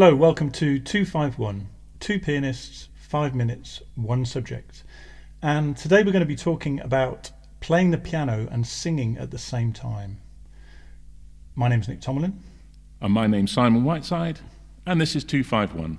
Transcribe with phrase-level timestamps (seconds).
[0.00, 1.68] Hello, welcome to 251
[1.98, 4.82] Two Pianists, Five Minutes, One Subject.
[5.42, 7.30] And today we're going to be talking about
[7.60, 10.16] playing the piano and singing at the same time.
[11.54, 12.42] My name's Nick Tomlin.
[13.02, 14.40] And my name's Simon Whiteside,
[14.86, 15.98] and this is 251.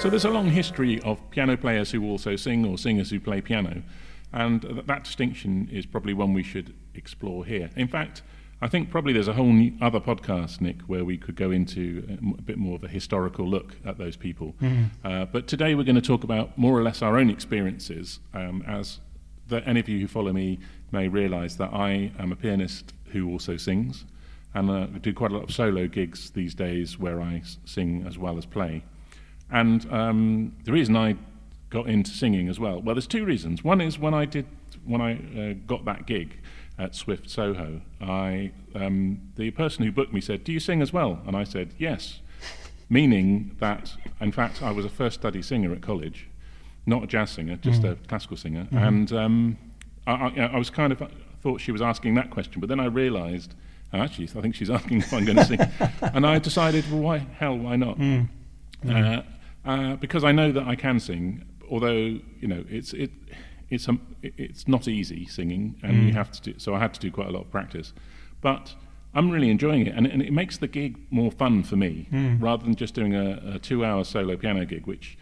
[0.00, 3.42] So there's a long history of piano players who also sing or singers who play
[3.42, 3.82] piano,
[4.32, 7.68] and that distinction is probably one we should explore here.
[7.76, 8.22] In fact,
[8.62, 12.42] I think probably there's a whole other podcast, Nick, where we could go into a
[12.42, 14.54] bit more of a historical look at those people.
[14.60, 14.90] Mm.
[15.02, 18.20] Uh, but today we're going to talk about more or less our own experiences.
[18.34, 19.00] Um, as
[19.48, 20.58] the, any of you who follow me
[20.92, 24.04] may realise that I am a pianist who also sings,
[24.52, 28.18] and uh, do quite a lot of solo gigs these days where I sing as
[28.18, 28.84] well as play.
[29.50, 31.16] And um, the reason I
[31.70, 33.64] got into singing as well, well, there's two reasons.
[33.64, 34.46] One is when I did
[34.84, 36.38] when I uh, got that gig
[36.78, 40.92] at Swift Soho, I um, the person who booked me said, "Do you sing as
[40.92, 42.20] well?" And I said, "Yes,"
[42.88, 46.28] meaning that in fact I was a first study singer at college,
[46.86, 49.58] not a jazz singer, just a classical singer, and um,
[50.06, 51.02] I, I, I was kind of
[51.42, 53.54] thought she was asking that question, but then I realised.
[53.92, 55.58] Actually, I think she's asking if I'm going to sing,
[56.00, 57.98] and I decided, well, why hell, why not?
[58.88, 59.22] Uh,
[59.64, 61.96] uh, because I know that I can sing, although
[62.40, 63.10] you know it's it
[63.70, 66.58] it's um, it's not easy singing, and you have to do.
[66.58, 67.92] So I had to do quite a lot of practice,
[68.40, 68.74] but
[69.14, 72.08] I'm really enjoying it, and, and it makes the gig more fun for me
[72.40, 75.16] rather than just doing a, a two-hour solo piano gig, which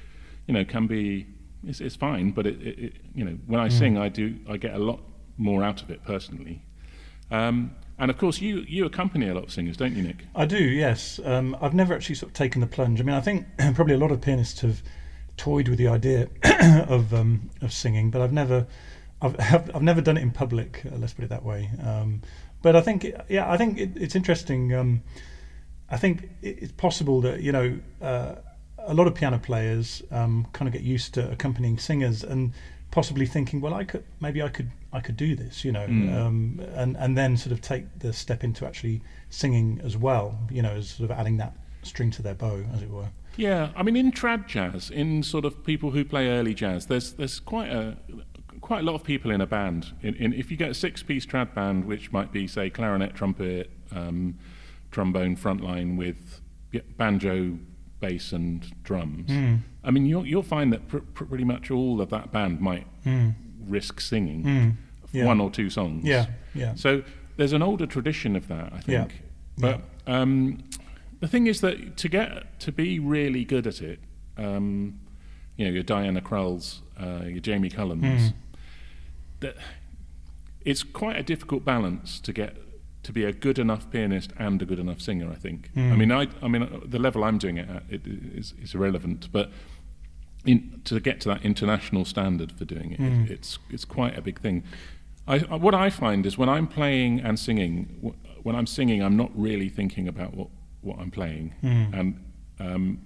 [0.46, 1.26] you know can be
[1.66, 4.56] it's, it's fine, but it, it, it you know when I sing, I do I
[4.56, 5.00] get a lot
[5.36, 6.62] more out of it personally.
[7.30, 10.24] Um, and of course, you you accompany a lot of singers, don't you, Nick?
[10.34, 11.20] I do, yes.
[11.24, 13.00] Um, I've never actually sort of taken the plunge.
[13.00, 14.82] I mean, I think probably a lot of pianists have
[15.38, 16.28] toyed with the idea
[16.88, 18.66] of um, of singing, but I've never,
[19.22, 19.36] I've
[19.74, 20.82] I've, never done it in public.
[20.84, 21.70] Uh, let's put it that way.
[21.82, 22.20] Um,
[22.60, 24.74] but I think, yeah, I think it, it's interesting.
[24.74, 25.02] Um,
[25.90, 28.34] I think it- it's possible that you know uh,
[28.78, 32.52] a lot of piano players um, kind of get used to accompanying singers and
[32.90, 36.60] possibly thinking, well, I could maybe I could I could do this, you know, um,
[36.74, 40.72] and and then sort of take the step into actually singing as well, you know,
[40.72, 43.08] as sort of adding that string to their bow, as it were.
[43.38, 47.12] Yeah, I mean, in trad jazz, in sort of people who play early jazz, there's
[47.12, 47.96] there's quite a
[48.60, 49.92] quite a lot of people in a band.
[50.02, 53.70] In, in if you get a six-piece trad band, which might be say clarinet, trumpet,
[53.94, 54.34] um,
[54.90, 56.40] trombone, frontline with
[56.96, 57.56] banjo,
[58.00, 59.30] bass, and drums.
[59.84, 62.86] I mean, you'll you'll find that pr- pr- pretty much all of that band might
[63.68, 64.76] risk singing Mm.
[65.12, 65.24] Yeah.
[65.26, 66.04] one or two songs.
[66.04, 66.74] Yeah, yeah.
[66.74, 67.02] So
[67.36, 69.04] there's an older tradition of that, I Yeah.
[69.04, 69.22] think.
[69.58, 70.58] But um,
[71.20, 74.00] the thing is that to get to be really good at it,
[74.36, 75.00] um,
[75.56, 78.32] you know, your Diana Kralls, uh, your Jamie Cullums,
[79.40, 79.56] that
[80.64, 82.56] it's quite a difficult balance to get
[83.04, 85.30] to be a good enough pianist and a good enough singer.
[85.30, 85.70] I think.
[85.76, 88.74] I mean, I, I mean, uh, the level I'm doing it at it is, is
[88.74, 89.50] irrelevant, but.
[90.46, 93.00] In, to get to that international standard for doing it,
[93.30, 94.62] it's it's quite a big thing.
[95.26, 99.16] I, what I find is when I'm playing and singing, wh- when I'm singing, I'm
[99.16, 100.48] not really thinking about what,
[100.82, 101.54] what I'm playing.
[101.62, 102.24] And
[102.60, 103.00] um,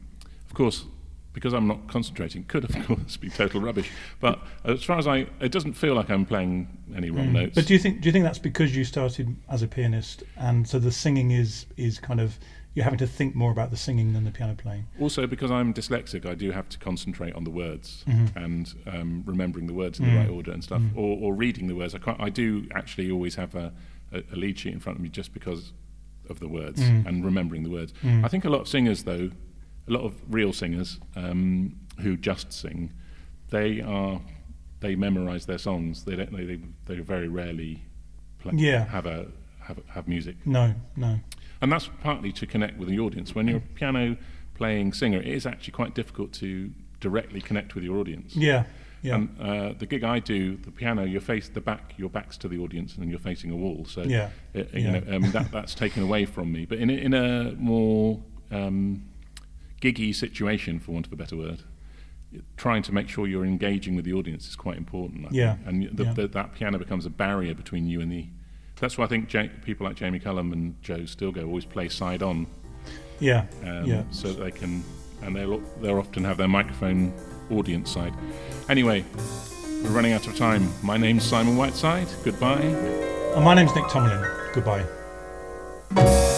[0.46, 0.84] of course,
[1.32, 3.90] because I'm not concentrating, could of course be total rubbish.
[4.20, 7.54] But as far as I, it doesn't feel like I'm playing any wrong notes.
[7.54, 10.68] But do you think do you think that's because you started as a pianist, and
[10.68, 12.38] so the singing is is kind of
[12.74, 14.86] you're having to think more about the singing than the piano playing?
[15.00, 18.38] also, because I'm dyslexic, I do have to concentrate on the words Mm-hmm.
[18.38, 20.12] and um, remembering the words in Mm.
[20.12, 21.94] the right order and stuff, or, or reading the words.
[21.94, 23.72] I, I do actually always have a,
[24.12, 25.72] a, a lead sheet in front of me just because
[26.32, 27.06] of the words Mm.
[27.06, 27.92] and remembering the words.
[28.24, 29.30] I think a lot of singers, though,
[29.88, 32.90] a lot of real singers um, who just sing,
[33.50, 34.20] they are
[34.80, 36.04] they memorize their songs.
[36.04, 36.32] They don't.
[36.36, 37.84] They they, they very rarely
[38.40, 38.86] play, Yeah.
[38.86, 39.28] have a
[39.60, 40.36] have have music.
[40.44, 41.20] No, no.
[41.60, 43.32] And that's partly to connect with the audience.
[43.36, 44.16] When you're a piano
[44.54, 48.34] playing singer, it is actually quite difficult to directly connect with your audience.
[48.34, 48.64] Yeah,
[49.02, 52.36] yeah, And uh, the gig I do, the piano, your face, the back, your back's
[52.38, 53.84] to the audience, and then you're facing a wall.
[53.86, 54.98] So Yeah, it- yeah.
[55.00, 56.64] know, um, that that's taken away from me.
[56.66, 58.20] But in a, in a more
[58.50, 59.04] um,
[59.80, 61.62] giggy situation, for want of a better word,
[62.56, 65.26] trying to make sure you're engaging with the audience is quite important.
[65.26, 65.66] I Yeah, think.
[65.68, 66.12] and the, yeah.
[66.14, 68.26] the, that piano becomes a barrier between you and the.
[68.80, 72.22] That's why I think ja- people like Jamie Cullum and Joe Stilgoe always play side
[72.22, 72.46] on,
[73.20, 74.02] yeah, um, yeah.
[74.10, 74.82] so that they can,
[75.22, 77.12] and they'll they'll often have their microphone
[77.52, 78.14] audience side.
[78.68, 79.04] Anyway,
[79.82, 80.68] we're running out of time.
[80.82, 82.08] My name's Simon Whiteside.
[82.24, 82.60] Goodbye.
[82.60, 84.24] And my name's Nick Tomlin.
[84.54, 86.31] Goodbye.